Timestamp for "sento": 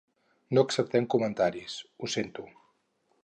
2.17-2.47